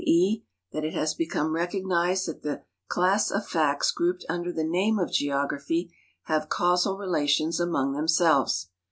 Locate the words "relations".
6.97-7.59